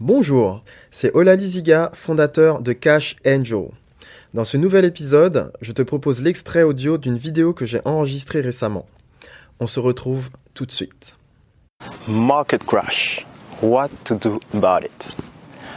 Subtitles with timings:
[0.00, 0.62] Bonjour,
[0.92, 3.64] c'est Olali Ziga, fondateur de Cash Angel.
[4.32, 8.86] Dans ce nouvel épisode, je te propose l'extrait audio d'une vidéo que j'ai enregistrée récemment.
[9.58, 11.16] On se retrouve tout de suite.
[12.06, 13.26] Market crash.
[13.60, 15.16] What to do about it?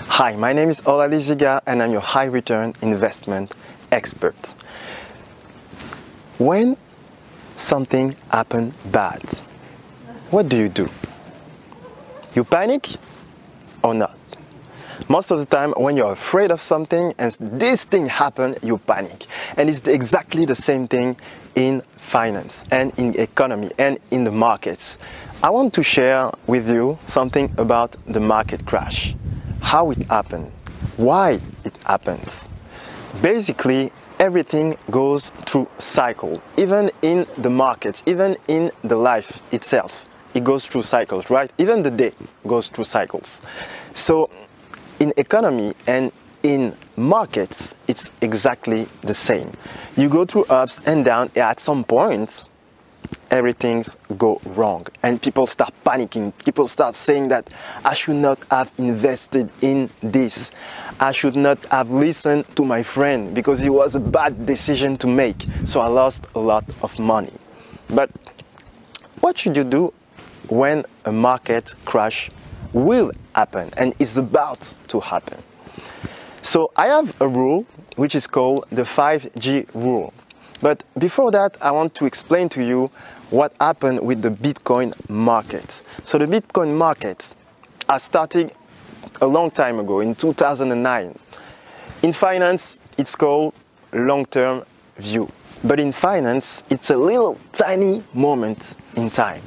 [0.08, 3.56] Hi, my name is Olali Ziga and I'm your high return investment
[3.92, 4.56] expert.
[6.40, 6.76] When
[7.56, 9.24] something happens bad,
[10.30, 10.88] what do you do?
[12.36, 13.00] You panic?
[13.84, 14.18] Or not?
[15.10, 19.26] Most of the time, when you're afraid of something and this thing happen, you panic.
[19.58, 21.18] And it's exactly the same thing
[21.56, 24.98] in finance and in economy and in the markets.
[25.44, 29.16] I want to share with you something about the market crash,
[29.62, 30.52] how it happened,
[30.98, 32.48] why it happens.
[33.22, 40.06] Basically, everything goes through cycle, even in the markets, even in the life itself.
[40.34, 41.52] It goes through cycles, right?
[41.58, 42.14] Even the day
[42.48, 43.42] goes through cycles.
[43.94, 44.30] So
[45.00, 46.12] in economy and
[46.44, 49.52] in markets, it's exactly the same.
[49.96, 51.36] You go through ups and downs.
[51.36, 52.50] At some points,
[53.30, 56.34] everything's go wrong, and people start panicking.
[56.46, 57.50] People start saying that
[57.84, 60.52] I should not have invested in this.
[61.00, 65.08] I should not have listened to my friend because it was a bad decision to
[65.08, 65.46] make.
[65.66, 67.34] So I lost a lot of money.
[67.90, 68.10] But
[69.20, 69.94] what should you do
[70.52, 72.30] when a market crash
[72.74, 75.42] will happen and is about to happen.
[76.42, 80.14] So I have a rule which is called the 5G rule.
[80.62, 82.92] But before that, I want to explain to you
[83.30, 85.82] what happened with the Bitcoin market.
[86.04, 87.34] So the Bitcoin market
[87.88, 88.52] are starting
[89.22, 91.18] a long time ago in 2009.
[92.04, 93.54] In finance, it's called
[93.94, 94.66] long-term
[94.98, 95.30] view.
[95.64, 99.44] But in finance, it's a little tiny moment in time.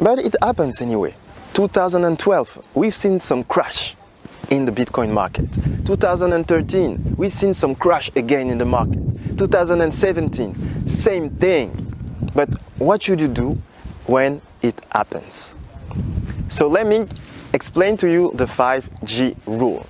[0.00, 1.14] But it happens anyway.
[1.54, 3.96] 2012, we've seen some crash
[4.50, 5.52] in the Bitcoin market.
[5.86, 9.02] 2013, we've seen some crash again in the market.
[9.36, 11.72] 2017, same thing.
[12.34, 12.48] But
[12.78, 13.60] what should you do
[14.06, 15.56] when it happens?
[16.48, 17.06] So let me
[17.52, 19.84] explain to you the 5G rule.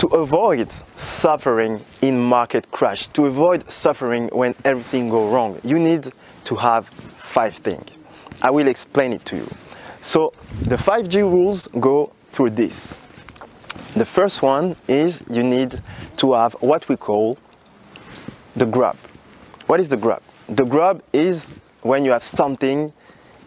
[0.00, 6.12] To avoid suffering in market crash, to avoid suffering when everything go wrong, you need
[6.44, 7.97] to have five things.
[8.40, 9.48] I will explain it to you.
[10.00, 10.32] So
[10.62, 13.00] the 5G rules go through this.
[13.94, 15.82] The first one is you need
[16.18, 17.38] to have what we call
[18.54, 18.96] the grub.
[19.66, 20.22] What is the grub?
[20.48, 22.92] The grub is when you have something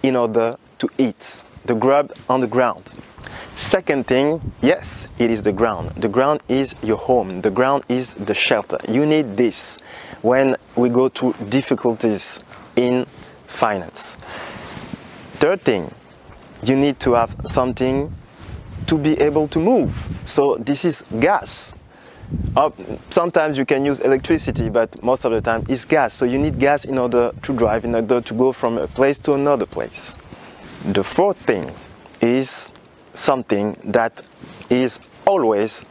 [0.03, 1.43] in order to eat.
[1.65, 2.93] The grub on the ground.
[3.55, 5.91] Second thing, yes, it is the ground.
[5.91, 7.41] The ground is your home.
[7.41, 8.77] The ground is the shelter.
[8.89, 9.79] You need this
[10.21, 12.43] when we go through difficulties
[12.75, 13.05] in
[13.47, 14.17] finance.
[15.41, 15.91] Third thing,
[16.61, 18.13] you need to have something
[18.85, 19.91] to be able to move.
[20.23, 21.75] So this is gas.
[22.55, 22.69] Uh,
[23.09, 26.13] sometimes you can use electricity, but most of the time it's gas.
[26.13, 29.17] So you need gas in order to drive, in order to go from a place
[29.21, 30.15] to another place.
[30.85, 31.73] The fourth thing
[32.21, 32.71] is
[33.15, 34.21] something that
[34.69, 35.83] is always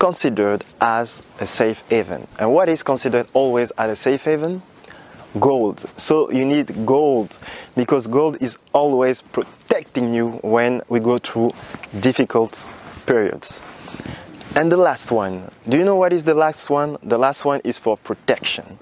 [0.00, 2.26] considered as a safe haven.
[2.40, 4.60] And what is considered always as a safe haven?
[5.40, 5.84] Gold.
[5.96, 7.38] So you need gold
[7.76, 11.52] because gold is always protecting you when we go through
[12.00, 12.66] difficult
[13.06, 13.62] periods.
[14.56, 16.96] And the last one, do you know what is the last one?
[17.02, 18.78] The last one is for protection.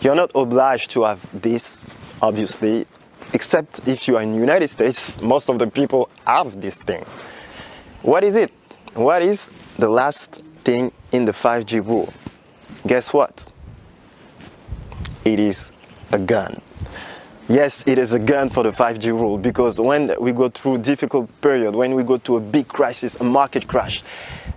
[0.00, 1.88] You're not obliged to have this,
[2.20, 2.86] obviously,
[3.32, 7.04] except if you are in the United States, most of the people have this thing.
[8.02, 8.52] What is it?
[8.94, 12.12] What is the last thing in the 5G rule?
[12.86, 13.48] Guess what?
[15.24, 15.72] It is
[16.14, 16.60] a gun.
[17.48, 21.28] Yes, it is a gun for the 5G rule because when we go through difficult
[21.42, 24.02] period, when we go to a big crisis, a market crash,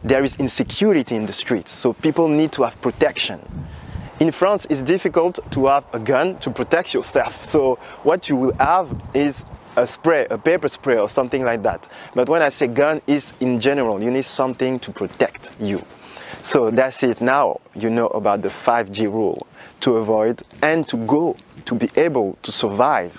[0.06, 1.72] there is insecurity in the streets.
[1.72, 3.42] So people need to have protection.
[4.22, 7.44] In France, it's difficult to have a gun to protect yourself.
[7.54, 9.44] So what you will have is
[9.76, 11.88] a spray, a paper spray or something like that.
[12.16, 15.84] But when I say gun, is in general, you need something to protect you.
[16.48, 17.20] So that's it.
[17.20, 19.46] Now you know about the 5G rule
[19.82, 21.36] to avoid and to go
[21.66, 23.12] to be able to survive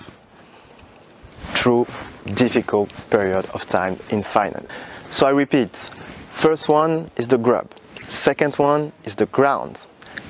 [1.53, 1.85] through
[2.33, 4.67] difficult period of time in finance.
[5.11, 7.69] So I repeat, first one is the grub,
[8.01, 9.85] second one is the ground,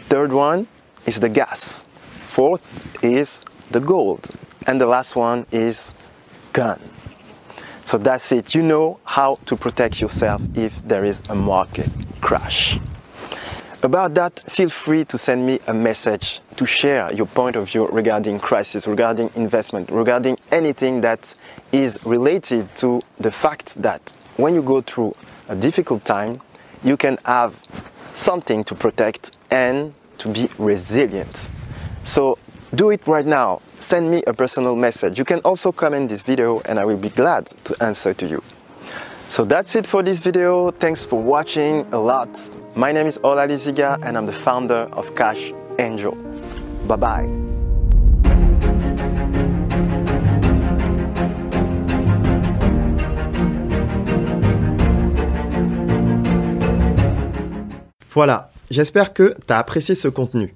[0.10, 0.68] third one
[1.06, 1.86] is the gas,
[2.18, 4.30] fourth is the gold,
[4.68, 5.94] and the last one is
[6.52, 6.82] gun.
[7.86, 8.54] So that's it.
[8.54, 12.78] You know how to protect yourself if there is a market crash.
[13.82, 17.88] About that, feel free to send me a message to share your point of view
[17.88, 21.34] regarding crisis, regarding investment, regarding anything that
[21.72, 24.02] is related to the fact that
[24.36, 25.16] when you go through
[25.48, 26.42] a difficult time,
[26.84, 27.58] you can have
[28.16, 31.50] something to protect and to be resilient.
[32.04, 32.38] So
[32.76, 33.62] do it right now.
[33.80, 35.18] Send me a personal message.
[35.18, 38.44] You can also comment this video and I will be glad to answer to you.
[39.30, 40.72] So that's it for this video.
[40.72, 42.30] Thanks for watching a lot.
[42.76, 46.18] My name is Ola Liziga and I'm the founder of Cash Angel.
[46.88, 47.30] Bye bye.
[58.12, 60.56] Voilà, j'espère que tu as apprécié ce contenu.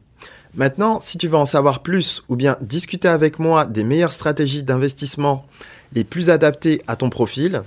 [0.56, 4.64] Maintenant, si tu veux en savoir plus ou bien discuter avec moi des meilleures stratégies
[4.64, 5.46] d'investissement
[5.94, 7.62] les plus adaptées à ton profil,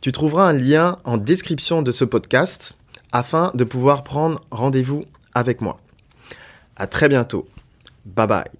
[0.00, 2.76] tu trouveras un lien en description de ce podcast
[3.12, 5.02] afin de pouvoir prendre rendez-vous
[5.34, 5.78] avec moi.
[6.76, 7.46] À très bientôt.
[8.06, 8.59] Bye bye.